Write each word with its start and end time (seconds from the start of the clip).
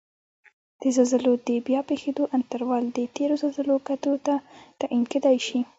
د 0.81 0.83
زلزلو 0.95 1.33
د 1.47 1.49
بیا 1.67 1.81
پېښیدو 1.89 2.23
انټروال 2.37 2.83
د 2.91 2.99
تېرو 3.15 3.35
زلزلو 3.43 3.75
کتو 3.87 4.11
ته 4.25 4.35
تعین 4.79 5.03
کېدای 5.11 5.37
شي 5.47 5.59